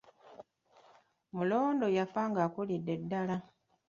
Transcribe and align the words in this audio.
Mulondo 1.35 1.85
yafa 1.97 2.21
akulidde 2.45 2.93
ddala. 3.01 3.35